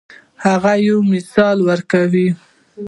[0.45, 2.27] هغه یو مثال ورکوي.